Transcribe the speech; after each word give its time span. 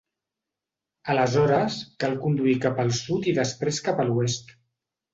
Aleshores 1.15 1.77
cal 2.05 2.17
conduir 2.25 2.57
cap 2.67 2.83
al 2.87 2.93
sud 3.05 3.31
i 3.35 3.39
després 3.45 3.83
cap 3.91 4.07
a 4.07 4.11
l'oest. 4.13 4.55